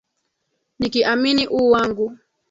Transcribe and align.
nikiamini 0.79 1.43
u 1.47 1.69
wangu 1.71 2.07